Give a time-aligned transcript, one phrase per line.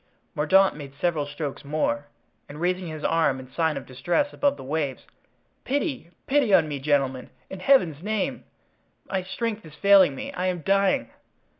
[0.33, 2.07] Mordaunt made several strokes more,
[2.49, 5.05] and raising his arm in sign of distress above the waves:
[5.63, 8.43] "Pity, pity on me, gentlemen, in Heaven's name!
[9.07, 11.11] my strength is failing me; I am dying."